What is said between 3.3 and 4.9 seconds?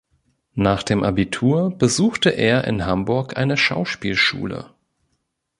eine Schauspielschule.